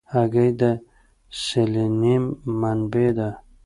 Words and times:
هګۍ 0.13 0.49
د 0.59 0.61
سلینیم 1.43 2.23
منبع 2.61 3.09
ده. 3.17 3.29